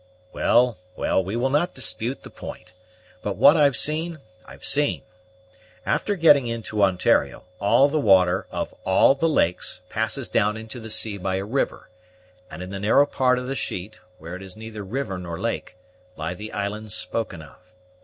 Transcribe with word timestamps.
"Well, 0.33 0.79
well, 0.95 1.23
we 1.23 1.35
will 1.35 1.51
not 1.51 1.75
dispute 1.75 2.23
the 2.23 2.31
point; 2.31 2.73
but 3.21 3.35
what 3.35 3.55
I've 3.55 3.77
seen 3.77 4.19
I've 4.47 4.65
seen. 4.65 5.03
After 5.85 6.15
getting 6.15 6.47
into 6.47 6.81
Ontario, 6.81 7.43
all 7.59 7.87
the 7.87 7.99
water 7.99 8.47
of 8.49 8.73
all 8.83 9.13
the 9.13 9.29
lakes 9.29 9.81
passes 9.89 10.27
down 10.27 10.57
into 10.57 10.79
the 10.79 10.89
sea 10.89 11.19
by 11.19 11.35
a 11.35 11.45
river; 11.45 11.91
and 12.49 12.63
in 12.63 12.71
the 12.71 12.79
narrow 12.79 13.05
part 13.05 13.37
of 13.37 13.45
the 13.45 13.55
sheet, 13.55 13.99
where 14.17 14.35
it 14.35 14.41
is 14.41 14.57
neither 14.57 14.83
river 14.83 15.19
nor 15.19 15.39
lake, 15.39 15.77
lie 16.17 16.33
the 16.33 16.51
islands 16.51 16.95
spoken 16.95 17.43
of. 17.43 17.57